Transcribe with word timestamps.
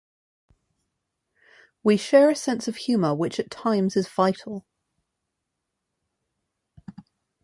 We 1.83 1.95
share 1.95 2.31
a 2.31 2.35
sense 2.35 2.67
of 2.67 2.75
humour 2.75 3.13
which 3.13 3.39
at 3.39 3.51
times 3.51 3.95
is 3.95 4.07
vital. 4.07 4.65